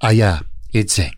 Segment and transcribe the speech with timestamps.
[0.00, 0.40] Аяа,
[0.72, 1.12] эзэн.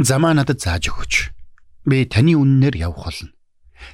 [0.00, 1.36] Замаа надад зааж өгөөч.
[1.84, 3.36] Би таны үннээр явах болно.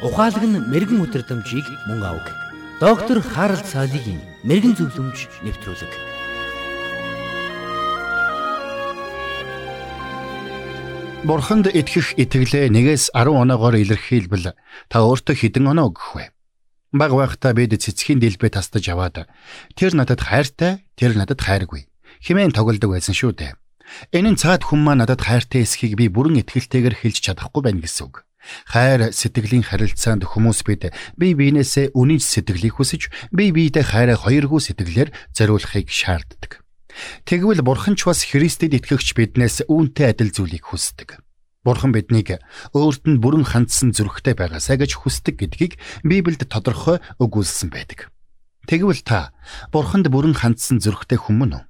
[0.00, 2.32] Ухаалаг нь мэрэгэн өдрөмжийг мөн авг.
[2.80, 6.19] Доктор Харалт цаалогийн мэрэгэн зөвлөмж нэвтрүүлэг.
[11.20, 14.56] Бурханд итгэх итгэлээ нэгээс 10 оноогоор илэрхийлбэл
[14.88, 16.24] та өөртөө хэдэн оноо өгөх вэ?
[16.96, 19.28] Баг байхдаа бид цэцгийн дэлбээ тастаж аваад
[19.76, 21.90] тэр надад хайртай, тэр надад хайргүй
[22.24, 23.52] хэмээн тоглодог байсан шүү дээ.
[24.16, 28.08] Энэ нь цаад хүн маань надад хайртай эсхийг би бүрэн итгэлтэйгээр хэлж чадахгүй байна гэсэн
[28.08, 28.24] үг.
[28.72, 30.88] Хайр сэтгэлийн харилцаанд хүмүүс бид
[31.20, 36.64] бие биенээсээ үнийч сэтгэлийг хүсэж, бие биедээ хайраа хоёргүй сэтгэлээр зориулахыг шаарддаг.
[37.24, 41.20] Тэгвэл Бурхан ч бас Христэд итгэгч биднээс үүнтэй адил зүйлийг хүсдэг.
[41.60, 42.40] Бурхан биднийг
[42.72, 48.08] өөрт нь бүрэн хандсан зүрхтэй байгаасаа гэж хүсдэг гэдгийг Библиэд тодорхой өгүүлсэн байдаг.
[48.64, 49.36] Тэгвэл та
[49.68, 51.62] Бурханд бүрэн хандсан зүрхтэй хүмүүс үү?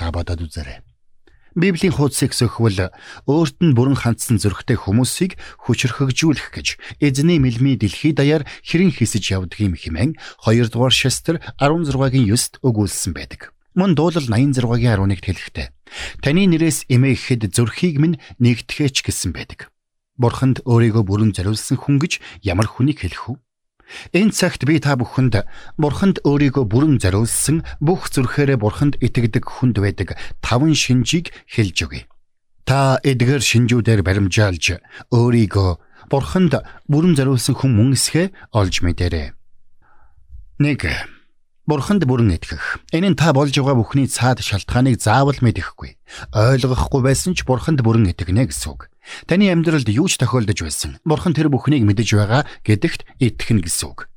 [0.00, 0.80] Та бодоод үзээрэй.
[1.58, 2.94] Библийн хуудсыг сөхвөл
[3.26, 5.34] өөрт нь бүрэн хандсан зүрхтэй хүмүүсийг
[5.66, 6.68] хүчрхэгжүүлэх гэж
[7.02, 10.14] эзний мэлмий дэлхий даяар хэрэн хийсэж явдаг юм хэмээн
[10.46, 13.50] 2 дугаар шестер 16-гийн 9-т өгүүлсэн байдаг.
[13.78, 15.68] Мөн дуулал 86-гийн 11-т хэлэхдээ
[16.22, 19.70] таны нэрээс эмээхэд зүрхийг минь нэгтгэж гэсэн байдаг.
[20.18, 23.38] Бурханд өөрийгөө бүрэн зориулсан хүн гэж ямар хүнийг хэлэх вэ?
[24.14, 25.46] Энэ цагт би та бүхэнд
[25.78, 32.06] Бурханд өөрийгөө бүрэн зориулсан бүх зүрхээрээ Бурханд итгэдэг хүнд байдаг таван шинжийг хэлж өгье.
[32.66, 35.70] Та эдгээр шинжүүдээр баримжаалж өөрийгөө
[36.10, 36.52] Бурханд
[36.90, 39.34] бүрэн зориулсан хүн мөн эсхэ олж мэдэрэй.
[40.58, 41.19] 1
[41.70, 42.82] Бурханд бүрэн итгэх.
[42.90, 45.94] Энэ нь та болж байгаа бүхний цаад шалтгааныг заавал мэдэхгүй.
[46.34, 48.90] Ойлгохгүй байсан ч Бурханд бүрэн итгэнэ гэсэн үг.
[49.30, 50.98] Таны амьдралд юу ч тохиолдож байсан.
[51.06, 54.10] Бурхан тэр бүхнийг мэдэж байгаа гэдэгт итгэнэ гэсэн үг.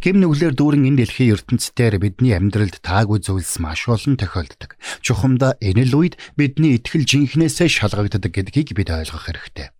[0.00, 4.76] Гэм нүглэр дүүрэн энэ дэлхийн ертөнцийн бидний амьдралд таагүй зүйлс маш олон тохиолддог.
[5.00, 9.72] Чухамдаа энэ л үед бидний итгэл жинхнээсээ шалгагддаг гэдгийг бид ойлгох хэрэгтэй.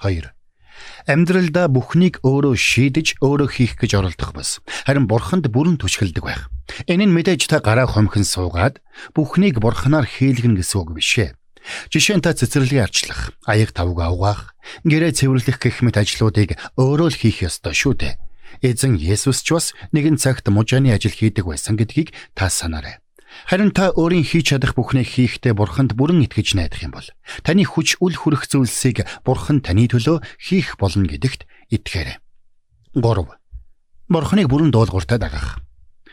[0.00, 0.28] 2.
[1.08, 6.51] Амьдралдаа бүхнийг өөрөө шийдэж өөрөө хийх гэж оролдох бас харин бурханд бүрэн түшгэлдэг байх.
[6.86, 8.80] Энэ нь мэдээж та гараа хомхин суугаад
[9.14, 11.30] бүхнийг бурхнаар хийлгэн гэсэн үг биш ээ.
[11.90, 17.18] Жишээ нь та цэцэрлэгийн арчлах, аяг тавг авгаах, гэрээ цэвэрлэх гэх мэт ажлуудыг өөрөө л
[17.18, 18.14] хийх ёстой шүү дээ.
[18.62, 22.98] Эзэн Есүс ч бас нэгэн цагт мужааны ажил хийдэг байсан гэдгийг та санаарай.
[23.48, 27.08] Харин та өөрийн хийж чадах бүхнийг хийхдээ бурханд бүрэн итгэж найдах юм бол
[27.40, 32.20] таны хүч үл хүрэх зүйлсийг бурхан таны төлөө хийх болно гэдэгт итгээрэй.
[32.92, 33.24] 3.
[34.12, 35.64] Бурханыг бүрэн дуулууртай дагах.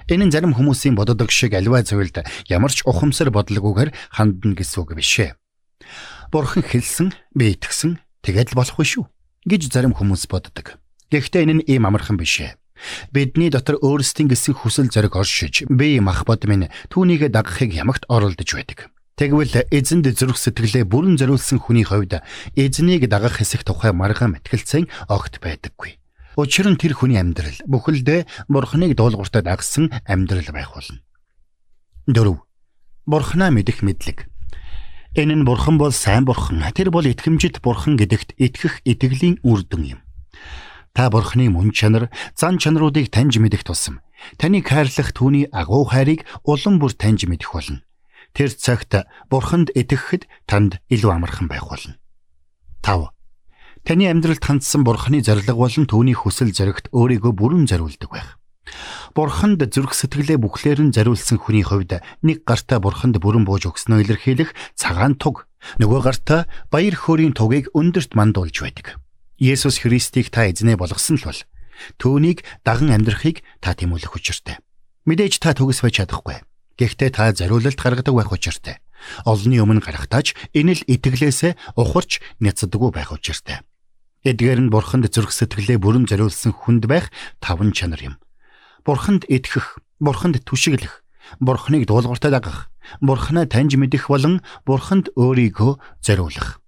[0.10, 4.98] Энэ нь зарим хүмүүсийн боддог шиг альва зүйлд ямар ч ухамсар бодлогоогоор хандна гэсэн үг
[4.98, 5.38] биш.
[6.34, 9.06] Бурхан хэлсэн, би итгэсэн, тэгээд л болохгүй шүү
[9.46, 10.82] гэж зарим хүмүүс боддог.
[11.14, 12.42] Гэхдээ энэ нь ийм амархан биш.
[13.14, 18.50] Бидний дотор өөрсдийн гэсэн хүсэл зориг оршиж, би мах бод минь түүнийг дагахыг ямагт оролдож
[18.50, 18.90] байдаг.
[19.20, 22.24] Тэгвэл эзэнд зүрх сэтгэлээ бүрэн зориулсан хүний хувьд
[22.56, 26.00] эзнийг дагах хэсэг тухай маргаан мэтгэлцэн огт байдаггүй.
[26.38, 31.02] Учир нь тэр хүний амьдрал бүхэлдээ бурхныг дуулууртаа дагсан амьдрал байх болно.
[32.06, 32.38] 4.
[33.06, 34.30] Бурхнаа мэдэх мэдлэг.
[35.18, 36.62] Энэ нь бурхан бол сайн бурхан.
[36.74, 40.00] Тэр бол итгэмжит бурхан гэдэгт итгэх итгэлийн үр дүн юм.
[40.94, 44.02] Та бурхны мөн чанар, зан чанаруудыг таньж мэдэх тусам
[44.38, 47.82] таныг хайрлах түүний агуу хайрыг улам бүр таньж мэдэх болно.
[48.36, 48.94] Тэр цагт
[49.30, 51.98] бурханд итгэхэд танд илүү амархан байх болно.
[52.84, 53.10] 5.
[53.84, 58.30] Таны амьдралд хандсан бурхны зориг болон түүний хүсэл зоригт өөрийгөө бүрэн зориулдаг байх.
[59.18, 64.54] Бурханд зүрх сэтгэлээ бүхлээр нь зориулсан хүний хувьд нэг гартаа бурханд бүрэн бууж өгснөө илэрхийлэх
[64.78, 65.50] цагаан туг,
[65.82, 69.02] нөгөө гартаа баяр хөөрийн тугийг өндөрт мандуулж байдаг.
[69.42, 71.42] Есүс Христийг та эзнээ болгосон л бол
[71.98, 74.62] түүнийг даган амьдрахыг та тэмүүлэх учиртай.
[75.08, 76.44] Мэдээж та төгс байж чадахгүй.
[76.78, 78.78] Гэхдээ та зориулалт гаргадаг байх учиртай.
[79.24, 83.64] Олонний өмнө гарахтаач энэ л итгэлээсээ ухарч няцдаггүй байх учиртай.
[84.28, 87.08] Эдгээр нь бурханд зүрх сэтгэлээ бүрэн зориулсан хүнд байх
[87.40, 88.16] таван чанар юм.
[88.84, 91.08] Бурханд итгэх, бурханд түшиглэх,
[91.40, 92.68] бурхныг дуулууртаа дагах,
[93.00, 96.60] бурхнаа таньж мэдэх болон бурханд өөрийгөө зориулах.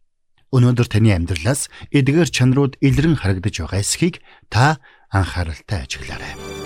[0.55, 4.79] Өнөөдөр таны амьдралаас эдгээр чанарууд илрэн харагдаж байгаа эсхийг та
[5.11, 6.60] анхааралтай ажиглаарай.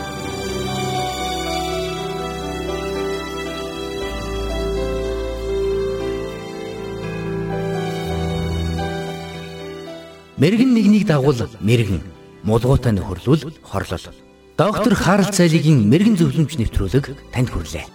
[10.36, 12.04] Мэргэн нэгнийг дагуул мэргэн,
[12.44, 14.06] мулгуутай нөхөрлөл хорлол.
[14.60, 17.95] Доктор Харалт цайлигийн мэрэгэн зөвлөмж нэвтрүүлэг танд хүрэлээ.